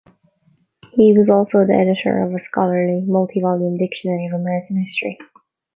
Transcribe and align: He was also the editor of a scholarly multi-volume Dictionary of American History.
He 0.93 1.15
was 1.15 1.29
also 1.29 1.63
the 1.63 1.73
editor 1.75 2.23
of 2.23 2.33
a 2.33 2.39
scholarly 2.39 3.01
multi-volume 3.05 3.77
Dictionary 3.77 4.25
of 4.25 4.33
American 4.33 4.81
History. 4.81 5.19